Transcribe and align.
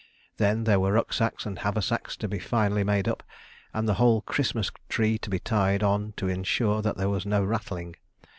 Then 0.37 0.63
there 0.63 0.79
were 0.79 0.93
rucksacks 0.93 1.45
and 1.45 1.59
haversacks 1.59 2.17
to 2.17 2.27
be 2.27 2.39
finally 2.39 2.83
made 2.83 3.07
up, 3.07 3.21
and 3.71 3.87
the 3.87 3.93
whole 4.01 4.21
"Christmas 4.21 4.71
Tree" 4.89 5.19
to 5.19 5.29
be 5.29 5.37
tried 5.37 5.83
on 5.83 6.15
to 6.17 6.27
ensure 6.27 6.81
that 6.81 6.97
there 6.97 7.07
was 7.07 7.23
no 7.23 7.43
rattling. 7.43 7.95